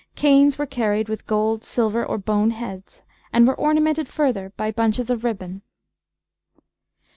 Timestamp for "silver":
1.63-2.03